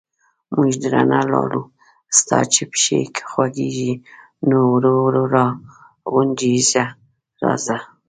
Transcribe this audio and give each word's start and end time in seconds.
موږ 0.57 0.71
درنه 0.83 1.19
لاړو، 1.31 1.61
ستا 2.17 2.39
چې 2.53 2.61
پښې 2.71 2.99
خوګېږي، 3.29 3.93
نو 4.49 4.57
ورو 4.73 4.93
ورو 5.05 5.23
را 5.33 5.45
غونجېږه 6.11 6.85
راځه... 7.43 7.77